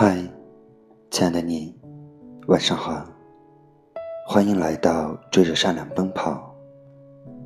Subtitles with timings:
[0.00, 0.16] 嗨，
[1.10, 1.74] 亲爱的你，
[2.46, 3.04] 晚上好。
[4.28, 6.54] 欢迎来到追着善良奔跑，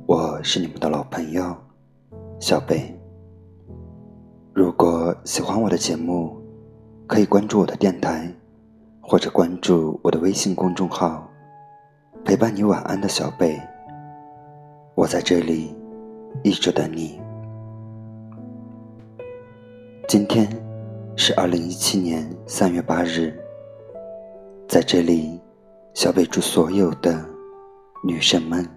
[0.05, 1.57] 我是你们的老朋友
[2.39, 2.95] 小北。
[4.53, 6.39] 如果喜欢我的节目，
[7.07, 8.31] 可以关注我的电台，
[9.01, 11.27] 或者关注我的微信公众号，
[12.23, 13.59] 陪伴你晚安的小贝。
[14.93, 15.75] 我在这里
[16.43, 17.19] 一直等你。
[20.07, 20.47] 今天
[21.15, 23.31] 是二零一七年三月八日，
[24.67, 25.39] 在这里，
[25.93, 27.23] 小北祝所有的
[28.03, 28.67] 女生们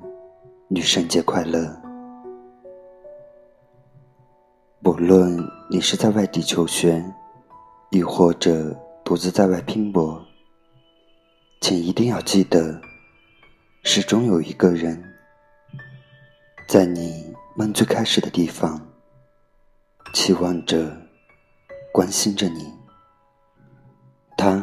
[0.69, 1.75] 女神节快乐。
[4.83, 7.03] 不论你是在外地求学，
[7.91, 10.23] 亦或者独自在外拼搏，
[11.63, 12.79] 请一定要记得，
[13.83, 15.03] 始终有一个人，
[16.69, 18.79] 在你梦最开始的地方，
[20.13, 21.06] 期望着。
[21.97, 22.71] 关心着你，
[24.37, 24.63] 她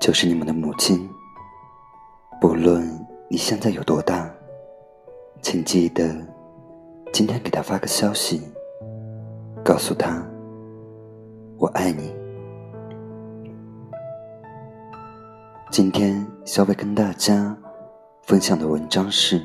[0.00, 1.06] 就是你们的母亲。
[2.40, 2.88] 不论
[3.28, 4.26] 你现在有多大，
[5.42, 6.08] 请记得
[7.12, 8.40] 今天给她发个消息，
[9.62, 10.26] 告诉她
[11.58, 12.16] 我爱你。
[15.70, 17.54] 今天小北跟大家
[18.22, 19.38] 分享的文章是：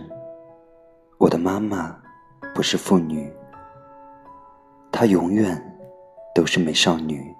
[1.17, 1.93] 我的妈妈
[2.55, 3.29] 不是妇女，
[4.89, 5.69] 她永远。
[6.33, 7.33] 都是美少女。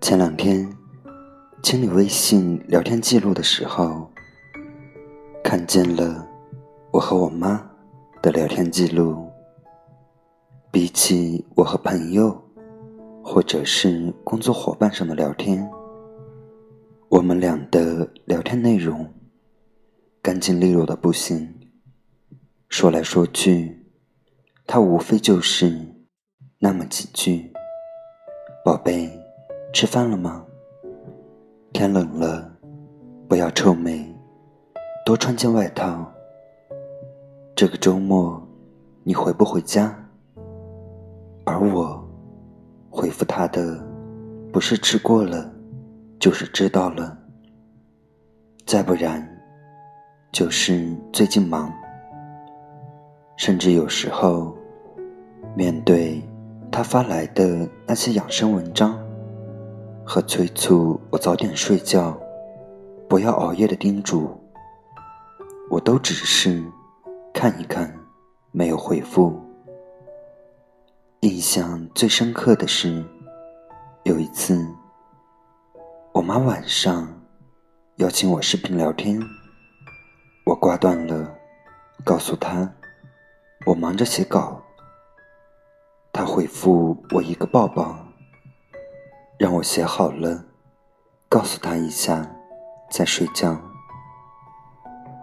[0.00, 0.68] 前两天
[1.62, 4.10] 清理微信聊天记录的时候，
[5.42, 6.26] 看见了
[6.92, 7.68] 我和我妈
[8.20, 9.28] 的聊天记录。
[10.70, 12.42] 比起我和朋友
[13.22, 15.68] 或者是工作伙伴上的聊天，
[17.10, 19.12] 我们俩的聊天内容
[20.22, 21.60] 干净利落的不行，
[22.68, 23.81] 说来说去。
[24.66, 25.76] 他无非就是
[26.58, 27.52] 那么几句
[28.64, 29.10] ：“宝贝，
[29.72, 30.46] 吃饭了吗？
[31.72, 32.50] 天冷了，
[33.28, 34.14] 不要臭美，
[35.04, 36.10] 多穿件外套。
[37.54, 38.40] 这个周末
[39.04, 39.98] 你回不回家？”
[41.44, 42.08] 而我
[42.88, 43.84] 回复他的
[44.52, 45.52] 不是吃过了，
[46.20, 47.18] 就是知道了，
[48.64, 49.28] 再不然
[50.30, 51.72] 就是最近忙，
[53.36, 54.56] 甚至有时候。
[55.54, 56.22] 面对
[56.70, 58.98] 他发来的那些养生文章
[60.02, 62.18] 和催促我早点睡觉、
[63.06, 64.30] 不要熬夜的叮嘱，
[65.68, 66.64] 我都只是
[67.34, 67.94] 看一看，
[68.50, 69.38] 没有回复。
[71.20, 73.04] 印象最深刻的是，
[74.04, 74.66] 有一次，
[76.14, 77.06] 我妈晚上
[77.96, 79.20] 邀请我视频聊天，
[80.46, 81.30] 我挂断了，
[82.04, 82.72] 告诉她
[83.64, 84.60] 我忙着写稿。
[86.12, 87.96] 他回复我一个抱抱，
[89.38, 90.44] 让我写好了，
[91.28, 92.28] 告诉他一下，
[92.90, 93.56] 再睡觉。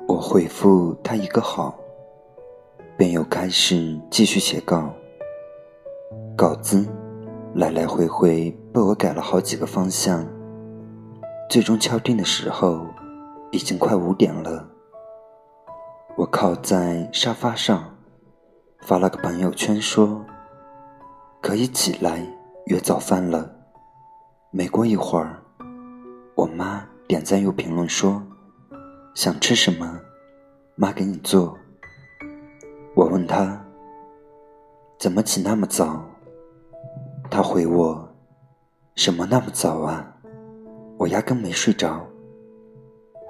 [0.08, 1.78] 我回复他一个好，
[2.98, 4.92] 便又开始继续写稿。
[6.36, 6.88] 稿子
[7.54, 10.26] 来来回回被我改了好几个方向，
[11.50, 12.86] 最终敲定的时候，
[13.52, 14.66] 已经快五点了。
[16.18, 17.96] 我靠在沙发上，
[18.82, 20.26] 发了个朋友圈说。
[21.42, 22.22] 可以起来
[22.66, 23.50] 约早饭了。
[24.52, 25.42] 没过一会儿，
[26.36, 28.22] 我妈点赞又评论说
[29.16, 30.00] ：“想吃什么，
[30.76, 31.58] 妈给你做。”
[32.94, 33.66] 我问她
[35.00, 36.04] ：“怎么起那么早？”
[37.32, 38.14] 她回我
[38.96, 40.14] ：“什么那么早啊？
[40.98, 42.06] 我压根没睡着。”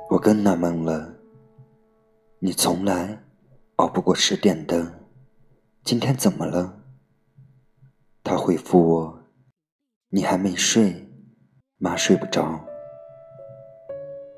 [0.09, 1.13] 我更纳闷了
[2.39, 3.21] ：“你从来
[3.75, 4.98] 熬不过十点的，
[5.84, 6.81] 今天怎么了？”
[8.23, 9.23] 他回复我
[10.09, 11.09] ：“你还没睡，
[11.78, 12.59] 妈睡不着。”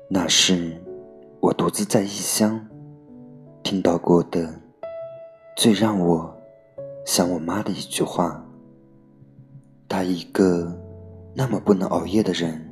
[0.08, 0.80] 那是
[1.40, 2.68] 我独自在异乡
[3.62, 4.60] 听到过的
[5.56, 6.42] 最让我
[7.06, 8.44] 想我妈的一句话。
[9.88, 10.70] 她一个
[11.34, 12.70] 那么不能熬夜的人，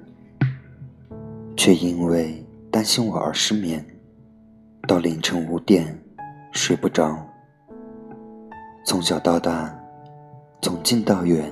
[1.56, 3.84] 却因为担心我而失眠，
[4.87, 6.02] 到凌晨五点
[6.52, 7.30] 睡不着。
[8.90, 9.72] 从小到大。
[10.60, 11.48] 从近到远，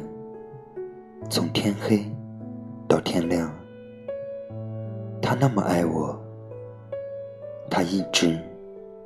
[1.31, 2.05] 从天黑
[2.89, 3.49] 到天亮，
[5.23, 6.21] 他那么爱我，
[7.71, 8.37] 他一直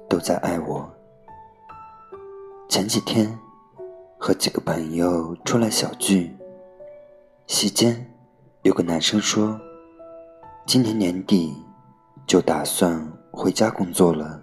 [0.09, 0.91] 都在爱我。
[2.71, 3.39] 前几天
[4.19, 6.35] 和几个朋友出来小聚，
[7.47, 8.11] 席间
[8.63, 9.61] 有个男生说，
[10.65, 11.55] 今年年底
[12.27, 14.43] 就打算回家工作了。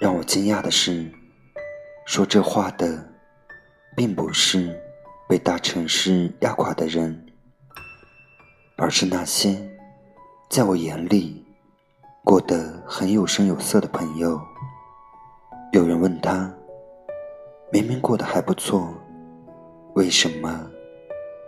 [0.00, 1.08] 让我惊讶的是，
[2.06, 3.12] 说这话的。
[3.96, 4.78] 并不是
[5.26, 7.26] 被大城市压垮的人，
[8.76, 9.56] 而是那些
[10.50, 11.42] 在我眼里
[12.22, 14.38] 过得很有声有色的朋友。
[15.72, 16.52] 有人问他
[17.72, 18.92] ：“明明过得还不错，
[19.94, 20.70] 为什么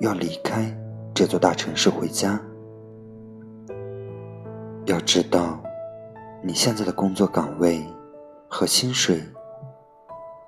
[0.01, 0.75] 要离开
[1.15, 2.41] 这座大城市回家？”
[4.87, 5.63] 要知道，
[6.43, 7.85] 你现在的工作岗位
[8.49, 9.23] 和薪水，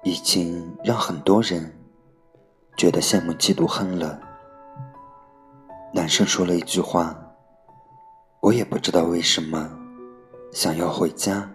[0.03, 1.77] 已经让很多人。
[2.77, 4.19] 觉得羡慕、嫉妒、恨了。
[5.93, 7.15] 男生说了一句话
[8.41, 9.71] ：“我也不知道为什么
[10.51, 11.47] 想要回家。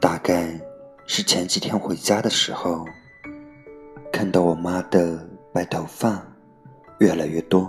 [0.00, 0.60] 大概
[1.06, 2.84] 是前几天回家的时候，
[4.12, 6.22] 看到我妈的白头发
[7.00, 7.68] 越来越多，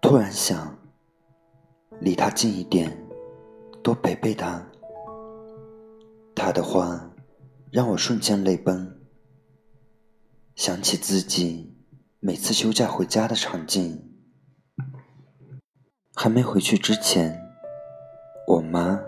[0.00, 0.72] 突然想
[1.98, 2.96] 离她近一点，
[3.82, 4.62] 多陪陪她。
[6.32, 7.00] 她的话
[7.74, 9.00] 让我瞬间泪奔。”
[10.54, 11.76] 想起自己
[12.20, 14.00] 每次休假回家的场景，
[16.14, 17.36] 还没回去之前，
[18.46, 19.00] 我妈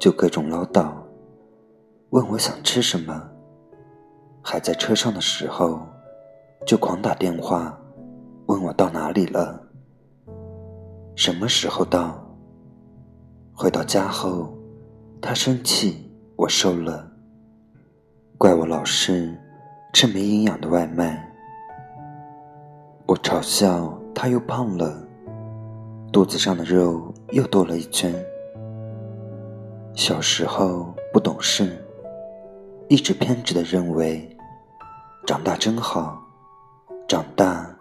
[0.00, 0.94] 就各种唠叨，
[2.08, 3.28] 问我想吃什么；
[4.42, 5.86] 还在车上的时候，
[6.66, 7.78] 就狂打电话
[8.46, 9.68] 问我到哪里了，
[11.14, 12.22] 什么时候到。
[13.52, 14.56] 回到家后，
[15.20, 17.13] 她生气我瘦了，
[18.44, 19.34] 怪我老是。
[19.94, 21.32] 吃没营养的外卖，
[23.06, 25.02] 我嘲笑他又胖了，
[26.12, 28.12] 肚子上的肉又多了一圈。
[29.94, 31.82] 小时候不懂事，
[32.90, 34.36] 一直偏执的认为
[35.24, 36.22] 长大真好，
[37.08, 37.74] 长大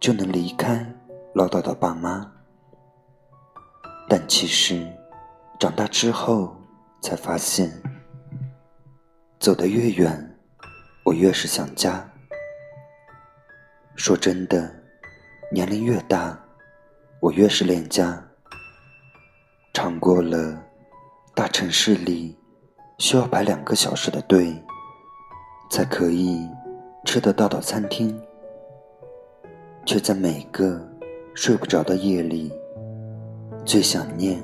[0.00, 0.84] 就能离开
[1.32, 2.28] 唠叨的爸妈。
[4.08, 4.84] 但其实
[5.60, 6.56] 长大之后
[7.00, 7.70] 才发现，
[9.42, 10.38] 走得越远。
[11.04, 12.08] 我越是想家。
[13.96, 14.72] 说真的，
[15.50, 16.38] 年龄越大，
[17.18, 18.24] 我越是恋家。
[19.72, 20.62] 尝过了
[21.34, 22.38] 大城市里
[22.98, 24.54] 需要排两个小时的队
[25.72, 26.48] 才可以
[27.04, 28.16] 吃得到的餐厅，
[29.84, 30.80] 却在每个
[31.34, 32.52] 睡不着的夜里，
[33.64, 34.40] 最想念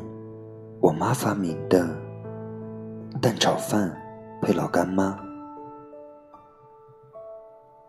[0.81, 1.89] 我妈发明的
[3.23, 3.97] 蛋炒饭
[4.41, 5.19] 配老干妈。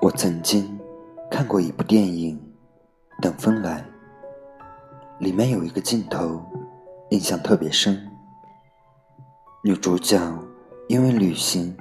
[0.01, 0.79] 我曾经
[1.29, 2.37] 看过一部电影
[3.21, 3.85] 《等风来》，
[5.23, 6.41] 里面有一个镜头
[7.11, 8.09] 印象特别深。
[9.63, 10.19] 女主角
[10.87, 11.77] 因为旅行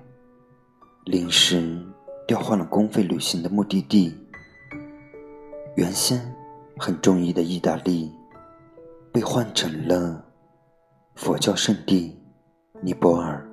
[1.04, 1.80] 临时
[2.26, 4.14] 调换了公费旅行的目的地，
[5.76, 6.20] 原先
[6.76, 8.12] 很中意的意大利
[9.12, 10.22] 被换成了
[11.14, 12.20] 佛教圣地
[12.82, 13.47] 尼泊尔。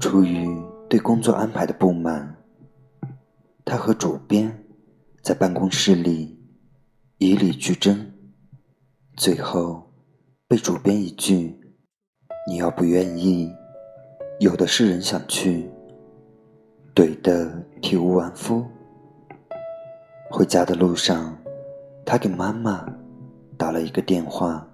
[0.00, 0.48] 出于
[0.88, 2.36] 对工作安排的不满。
[3.64, 4.64] 他和主编
[5.22, 6.38] 在办公室里
[7.18, 8.12] 以理据争，
[9.16, 9.90] 最后
[10.46, 11.58] 被主编一句
[12.46, 13.50] “你要不愿意，
[14.40, 15.70] 有的是人想去”
[16.94, 18.66] 怼得体无完肤。
[20.30, 21.36] 回家的路上，
[22.04, 22.84] 他给妈妈
[23.56, 24.68] 打了一个电话，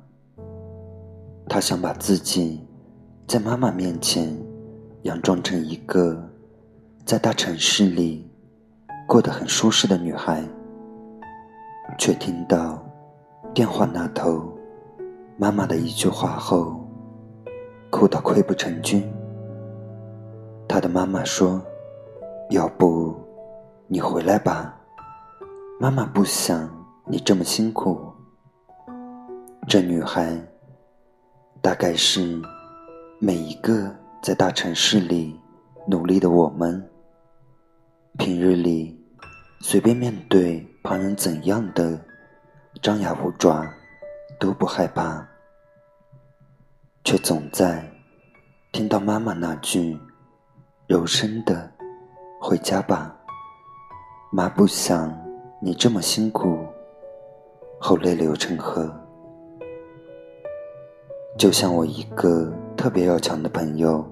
[1.48, 2.66] 他想把自己
[3.28, 4.36] 在妈妈面前
[5.02, 6.30] 佯装成一个
[7.04, 8.26] 在大城市里。
[9.06, 10.40] 过得很舒适的女孩，
[11.98, 12.80] 却听到
[13.52, 14.56] 电话那头
[15.36, 16.80] 妈妈的一句话后，
[17.90, 19.02] 哭得溃不成军。
[20.68, 21.60] 她的妈妈说
[22.50, 23.12] ：“要不
[23.88, 24.78] 你回来吧，
[25.80, 26.70] 妈妈不想
[27.04, 28.00] 你这么辛苦。”
[29.66, 30.40] 这女孩
[31.60, 32.40] 大概是
[33.18, 33.92] 每一个
[34.22, 35.40] 在大城市里
[35.86, 36.90] 努力的我们，
[38.18, 38.98] 平日里。
[39.62, 41.98] 随便面对旁人怎样的
[42.80, 43.66] 张牙舞爪
[44.38, 45.26] 都不害怕，
[47.04, 47.86] 却总在
[48.72, 49.98] 听到妈妈那句
[50.86, 51.70] 柔声的
[52.40, 53.14] “回家吧，
[54.32, 55.14] 妈不想
[55.60, 56.58] 你这么辛苦”
[57.78, 58.90] 后泪流成河。
[61.38, 62.50] 就像我一个
[62.80, 64.02] 特别要强的朋友，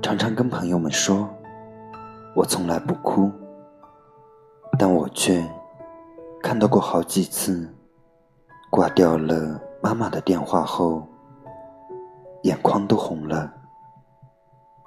[0.00, 1.28] 常常跟朋友们说
[2.36, 3.28] ：“我从来不哭。”
[4.78, 5.44] 但我却
[6.40, 7.68] 看到过好几次，
[8.70, 11.04] 挂掉了妈妈的电话后，
[12.44, 13.52] 眼眶都红了。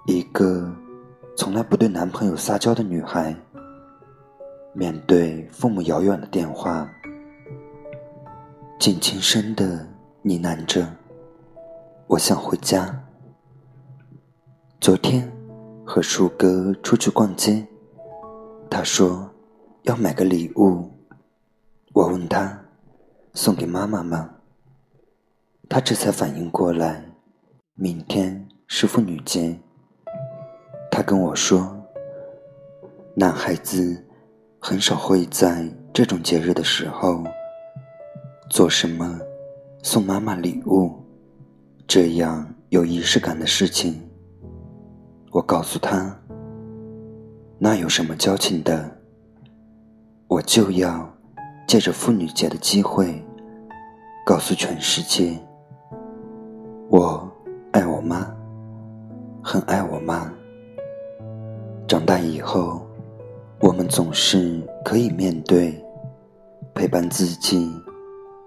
[0.05, 0.73] 一个
[1.35, 3.35] 从来不对男朋友撒娇的女孩，
[4.71, 6.89] 面对父母遥远的电话，
[8.79, 9.85] 竟轻声的
[10.21, 10.87] 呢喃着
[12.09, 13.03] ：“我想回家。”
[14.81, 15.31] 昨天
[15.85, 17.63] 和树哥出去逛街。
[18.67, 19.29] 他说
[19.83, 20.89] 要买个礼物。
[21.93, 22.59] 我问他
[23.35, 24.27] 送给妈妈吗？
[25.69, 27.05] 他这才反应过来，
[27.75, 29.59] 明天是妇女节。
[30.89, 31.79] 他跟我说，
[33.13, 34.03] 男孩子
[34.59, 37.23] 很少会在这种节日的时候
[38.49, 39.19] 做什么
[39.83, 40.98] 送妈妈礼物
[41.89, 43.99] 这样有仪式感的事情。
[45.31, 46.15] 我告诉他。
[47.57, 48.95] 那有什么交情的？
[50.27, 51.11] 我就要
[51.67, 53.19] 借着妇女节的机会，
[54.23, 55.35] 告诉全世界，
[56.91, 57.27] 我
[57.71, 58.31] 爱我妈，
[59.43, 60.31] 很爱我妈。
[61.87, 62.85] 长大以后，
[63.61, 65.83] 我们总是可以面对
[66.75, 67.73] 陪伴自己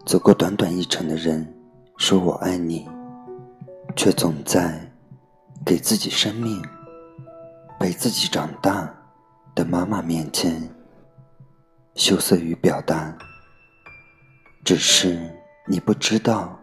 [0.06, 1.44] 走过短短一程的人，
[1.96, 2.88] 说我爱你，
[3.94, 4.80] 却总在
[5.64, 6.62] 给自己生命
[7.78, 8.92] 陪自己长大。
[9.54, 10.66] 的妈妈面前，
[11.94, 13.14] 羞涩于表达。
[14.64, 15.30] 只是
[15.66, 16.58] 你不知道，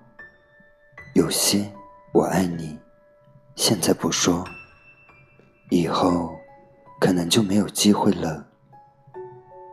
[1.13, 1.71] 有些
[2.13, 2.75] 我爱你，
[3.55, 4.43] 现在不说，
[5.69, 6.35] 以后
[6.99, 8.43] 可能就没有机会了。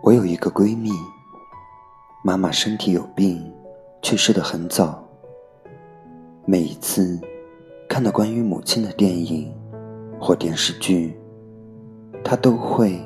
[0.03, 0.91] 我有一个闺蜜，
[2.23, 3.51] 妈妈身体有病，
[4.03, 5.03] 去世的很早。
[6.45, 7.19] 每一次
[7.97, 9.51] 看到关于母亲的电影
[10.21, 11.19] 或电视剧。
[12.23, 13.01] 他都会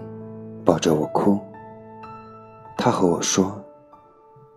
[0.64, 1.38] 抱着我哭。
[2.76, 3.64] 他和我说，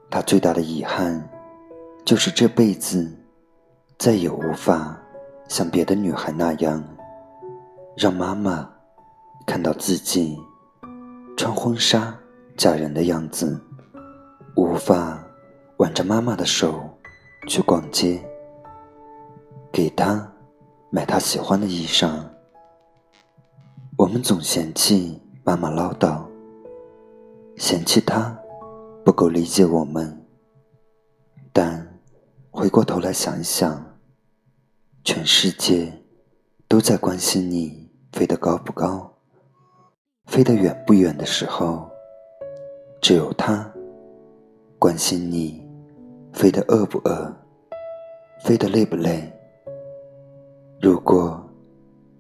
[0.10, 1.24] 他最大的遗憾
[2.04, 3.16] 就是这辈子
[4.00, 5.00] 再也无法
[5.48, 6.84] 像别的女孩那样，
[7.96, 8.68] 让妈妈
[9.46, 10.36] 看到自己
[11.38, 12.12] 穿婚纱
[12.58, 13.62] 嫁人的样子，
[14.56, 15.24] 无法
[15.78, 16.90] 挽着妈妈的手
[17.48, 18.20] 去逛街，
[19.74, 20.32] 给她
[20.92, 22.24] 买她喜欢的衣裳。
[23.98, 26.24] 我们总嫌弃妈妈唠叨，
[27.58, 28.38] 嫌弃她
[29.04, 30.26] 不够理解我们。
[31.52, 32.00] 但
[32.52, 33.84] 回过头来想一想，
[35.04, 35.92] 全世界
[36.68, 39.12] 都在关心你飞得高不高、
[40.28, 41.90] 飞得远不远的时候，
[43.02, 43.68] 只有她
[44.78, 45.68] 关心你
[46.32, 47.36] 飞得饿不饿、
[48.44, 49.34] 飞得累不累。
[50.84, 51.42] 如果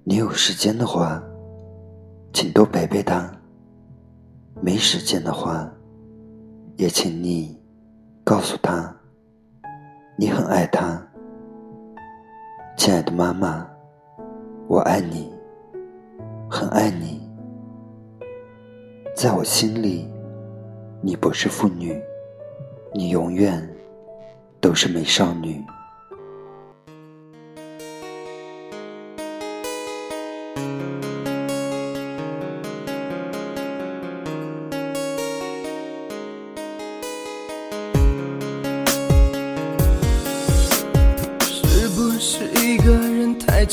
[0.05, 1.21] 你有时间的话。
[2.31, 3.29] 请多陪陪他。
[4.59, 5.69] 没时间的话，
[6.77, 7.61] 也请你
[8.23, 8.91] 告诉他，
[10.17, 10.99] 你很爱他。
[12.75, 13.69] 亲爱的妈妈，
[14.67, 15.31] 我爱你，
[16.49, 17.21] 很爱你。
[19.15, 20.09] 在我心里，
[21.01, 22.01] 你不是妇女，
[22.95, 23.61] 你永远
[24.59, 25.63] 都是美少女。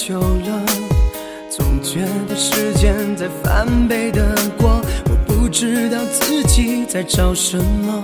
[0.02, 0.64] 久了，
[1.50, 8.02] 总觉得时间在翻倍的过，我不知道自己在找什么，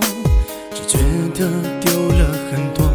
[0.74, 0.98] 只觉
[1.34, 1.48] 得
[1.80, 2.92] 丢了很多。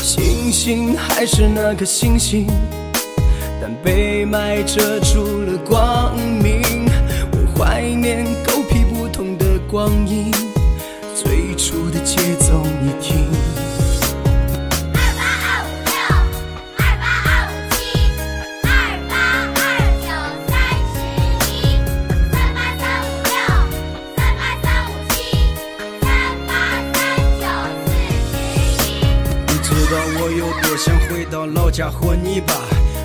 [0.00, 2.46] 星星还是那颗星星，
[3.60, 6.62] 但被霾遮住了光明。
[7.32, 10.30] 我怀念狗屁不通的光阴，
[11.16, 12.59] 最初的节奏
[31.46, 32.54] 老家和泥巴，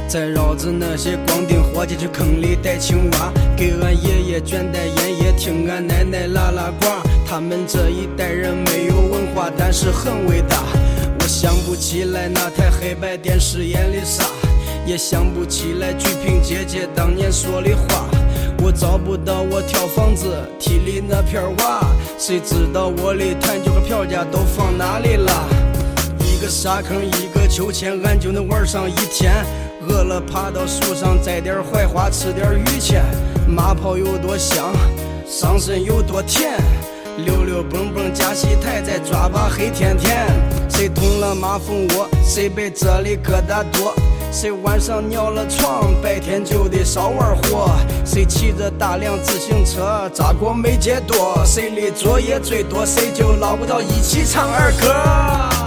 [0.08, 6.88] 再绕着那些光腚伙计去坑里逮青蛙，给俺爷爷卷袋烟叶，听俺奶奶拉拉呱。
[7.28, 10.58] 他们这一代人没有文化，但是很伟大。
[11.20, 14.24] 我想不起来那台黑白电视演的啥，
[14.86, 18.08] 也想不起来鞠萍姐姐当年说的话。
[18.64, 20.26] 我找不到我挑房子
[20.60, 21.86] 梯里那片瓦，
[22.18, 25.50] 谁知道我的弹球和票价都放哪里了？
[26.46, 29.34] 一个沙坑，一个秋千，俺就能玩上一天。
[29.90, 33.04] 饿了爬到树上摘点槐花，吃点榆钱。
[33.48, 34.72] 马泡有多香，
[35.28, 36.54] 上身有多甜。
[37.18, 40.28] 溜溜蹦蹦加戏台，再抓把黑甜甜。
[40.70, 43.96] 谁捅了马蜂窝，谁被这里疙瘩多。
[44.36, 47.70] 谁晚上尿了床，白天就得少玩火。
[48.04, 51.42] 谁骑着大辆自行车，扎过没街多。
[51.46, 54.94] 谁的作业最多，谁就捞不到一起唱儿歌。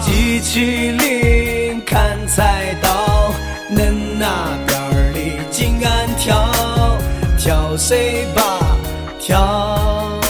[0.03, 3.33] 机器灵砍菜刀，
[3.75, 6.51] 恁那边的紧按跳，
[7.39, 8.77] 跳谁吧
[9.19, 10.21] 跳，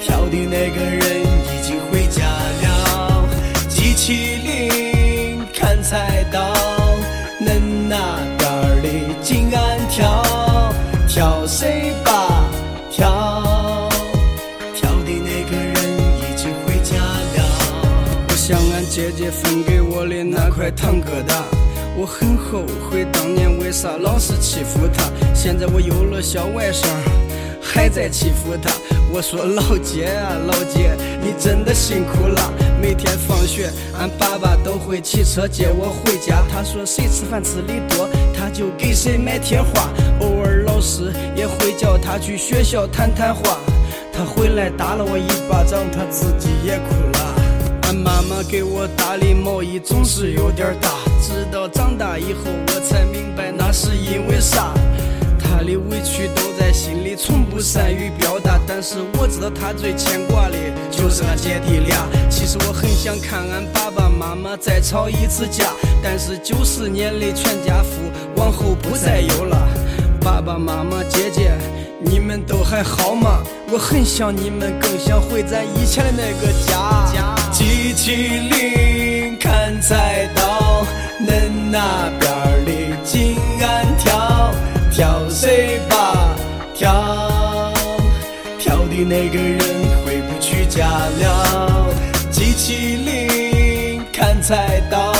[0.00, 1.01] 跳的那个人
[20.92, 21.42] 那块糖疙瘩。
[21.96, 26.86] 我很后悔当年为啥老是欺负他，现在我有了小外甥，
[27.62, 28.70] 还在欺负他。
[29.12, 32.52] 我说老姐啊老姐，你真的辛苦了。
[32.80, 36.42] 每天放学，俺爸爸都会骑车接我回家。
[36.50, 39.90] 他说谁吃饭吃的多，他就给谁买贴画。
[40.20, 43.58] 偶尔老师也会叫他去学校谈谈话。
[44.14, 47.11] 他回来打了我一巴掌，他自己也哭了。
[47.92, 54.72] 妈妈给我打的毛衣总是有点大，直到长大以后我才明白那是因为啥。
[55.38, 58.58] 她的委屈都在心里，从不善于表达。
[58.66, 60.56] 但是我知道她最牵挂的
[60.90, 62.08] 就是俺姐弟俩。
[62.30, 65.72] 其实我很想看俺爸爸妈妈再吵一次架，
[66.02, 68.00] 但是九十年的全家福
[68.36, 69.68] 往后不再有了。
[70.20, 71.52] 爸爸妈妈姐姐，
[72.04, 73.42] 你们都还好吗？
[73.72, 77.04] 我很想你们，更想回咱以前的那个家。
[77.50, 80.84] 机器灵砍菜刀，
[81.20, 84.52] 恁那边儿的紧按跳，
[84.90, 86.34] 跳谁吧
[86.74, 87.72] 跳，
[88.58, 89.58] 跳的那个人
[90.04, 91.86] 回不去家了。
[92.30, 95.12] 机器灵砍菜刀，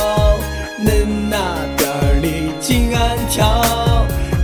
[0.85, 1.37] 恁那
[1.77, 2.27] 边儿的
[2.61, 3.63] 紧按跳，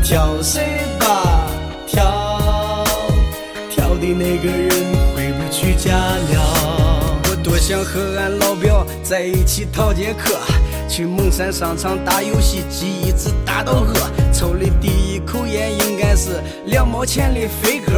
[0.03, 0.63] 跳谁
[4.19, 4.69] 那个人
[5.15, 7.21] 回不去家了。
[7.31, 10.41] 我多想和俺老表在一起逃节课，
[10.89, 13.95] 去蒙山商场打游戏机，一直打到饿。
[14.33, 17.93] 抽的第一口烟应该是两毛钱的飞鸽，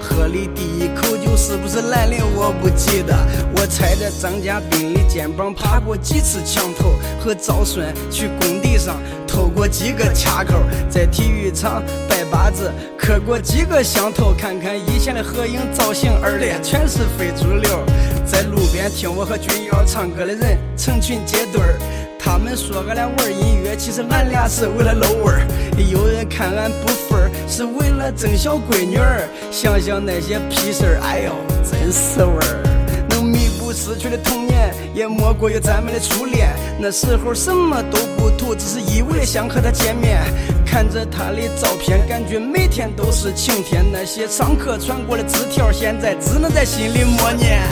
[0.00, 3.14] 喝的第一口酒是不是兰陵我不记得。
[3.56, 10.54] 我踩着张家斌的肩膀爬过几次墙头，和赵顺去工地上偷过几个卡扣，
[10.88, 17.84] 在体育场拜把子磕过几个响头，看看以前的合影造型，二列全是非主流。
[18.24, 21.78] 在路边听我和君瑶唱歌的人成群结队儿，
[22.24, 25.44] 他们说俺俩玩音乐，其实俺俩是为了露味儿。
[25.90, 29.28] 有人看俺不忿儿，是为了争小闺女儿。
[29.50, 31.32] 想想那些屁事儿，哎呦，
[31.68, 32.62] 真是味儿。
[33.10, 36.54] 能弥补失去的童年，也莫过于咱们的初恋。
[36.78, 40.22] 那时候什么都不图，只是一味的想和她见面。
[40.64, 43.84] 看着她的照片，感觉每天都是晴天。
[43.92, 47.62] 那些上课传过的纸条，现在只能在心里默念。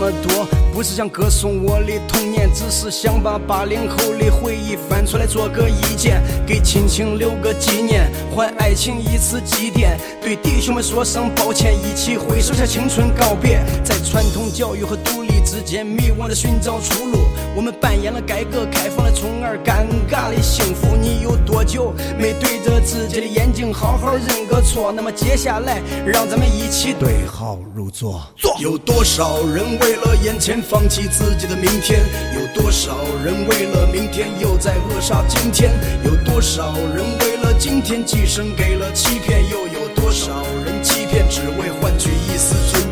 [0.00, 9.98] 么多，不是想歌颂我的童年，只是想把八零后的回忆翻出来做个意见，给亲情留个纪念，还爱情一次祭奠。
[10.22, 13.62] 对弟兄们说声抱歉，一起挥手向青春告别。
[13.84, 17.18] 在传统教育和独立之间迷惘的寻找出路，
[17.60, 20.96] 我们扮演了改革开放的宠儿，尴尬的幸福。
[20.96, 24.90] 你有多久没对着自己的眼睛好好认个错？
[24.90, 28.22] 那么接下来，让咱们一起对号入座。
[28.60, 32.00] 有多少人为了眼前放弃自己的明天？
[32.32, 35.70] 有多少人为了明天又在扼杀今天？
[36.02, 39.38] 有多少人为了今天寄生给了欺骗？
[39.50, 40.32] 又有多少
[40.64, 42.88] 人欺骗只为换取一丝尊严？
[42.88, 42.89] 有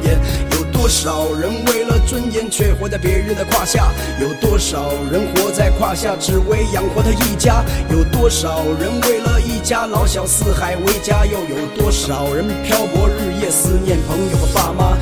[0.88, 3.92] 多少人为了尊严却活在别人的胯下？
[4.22, 7.62] 有多少人活在胯下只为养活他一家？
[7.90, 11.26] 有多少人为了一家老小四海为家？
[11.26, 14.96] 又有多少人漂泊日夜思念朋友和爸妈？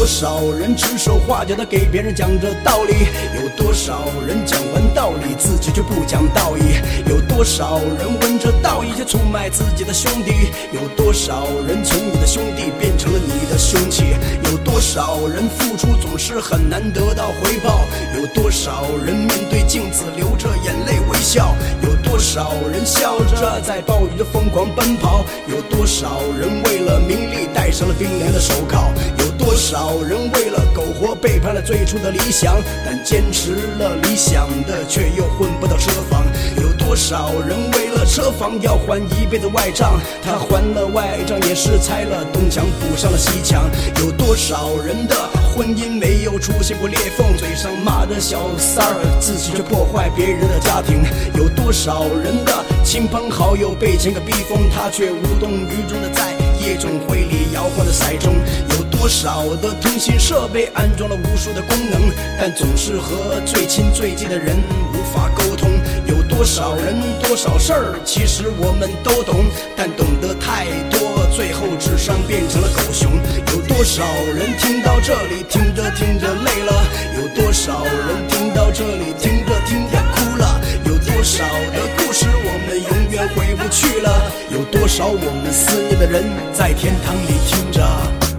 [0.00, 3.06] 多多少人指手画脚的给别人讲着道理？
[3.36, 6.80] 有多少人讲完道理自己却不讲道义？
[7.06, 10.32] 有多少人闻着道义却出卖自己的兄弟？
[10.72, 14.16] 有多少人从你的兄弟变成了你的凶器？
[14.50, 17.80] 有多少人付出总是很难得到回报？
[18.16, 21.54] 有多少人面对镜子流着眼泪微笑？
[21.82, 25.26] 有多少人笑着在暴雨中疯狂奔跑？
[25.46, 28.90] 有多少人为了名利戴上了冰凉的手铐？
[29.18, 32.62] 有多少好人为了苟活背叛了最初的理想？
[32.86, 36.24] 但坚持了理想的却又混不到车房。
[36.62, 39.98] 有多少人为了车房要还一辈子外账？
[40.22, 43.68] 他还了外账也是拆了东墙补上了西墙。
[43.96, 45.16] 有多少人的
[45.52, 47.36] 婚姻没有出现过裂缝？
[47.36, 51.02] 嘴上骂着小三儿，自己却破坏别人的家庭。
[51.34, 56.30] 有多少人的亲朋好友被钱给逼疯，他却无动于衷的在
[56.64, 58.30] 夜总会里摇晃着骰盅。
[58.78, 64.54] 有多少的通信设备安装了无数的功能，但总是和最亲最近的人
[64.92, 65.70] 无法沟通。
[66.04, 73.10] 有多少人多少事儿，其实我们都懂，但懂得太多，最后智商变成了狗熊。
[73.54, 74.04] 有多少
[74.36, 76.84] 人听到这里，听着听着累了？
[77.16, 80.60] 有多少人听到这里，听着听着哭了？
[80.84, 84.30] 有多少的故事我们永远回不去了？
[84.52, 87.80] 有多少我们思念的人在天堂里听着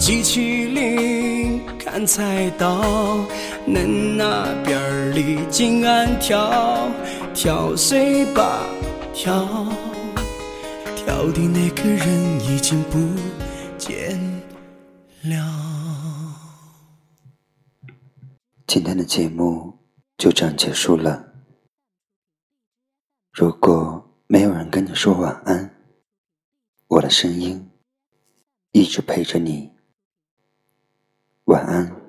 [0.01, 3.19] 机器灵看菜刀，
[3.67, 6.89] 恁那边里金安跳
[7.35, 8.65] 跳谁吧
[9.13, 9.47] 跳，
[10.95, 12.97] 跳的那个人已经不
[13.77, 14.19] 见
[15.21, 15.37] 了。
[18.65, 19.71] 今天的节目
[20.17, 21.23] 就这样结束了。
[23.31, 25.75] 如果没有人跟你说晚安，
[26.87, 27.69] 我的声音
[28.71, 29.70] 一直陪着你。
[31.51, 32.00] 晚安。